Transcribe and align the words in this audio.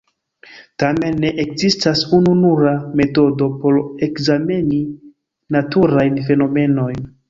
Tamen, 0.83 1.19
ne 1.25 1.31
ekzistas 1.43 2.01
ununura 2.21 2.73
metodo 3.03 3.53
por 3.61 3.81
ekzameni 4.11 4.85
naturajn 5.59 6.23
fenomenojn. 6.29 7.11